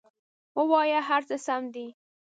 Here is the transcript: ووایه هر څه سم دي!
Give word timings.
ووایه 0.59 0.99
هر 1.07 1.21
څه 1.29 1.35
سم 1.45 1.63
دي! 1.73 1.87